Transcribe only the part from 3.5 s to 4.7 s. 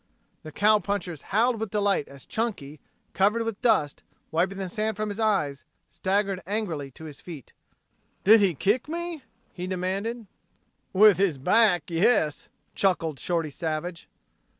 dust, wiping the